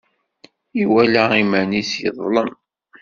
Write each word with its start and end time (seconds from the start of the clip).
Iwala 0.81 1.23
iman-is 1.41 1.91
yeḍlem. 2.01 2.51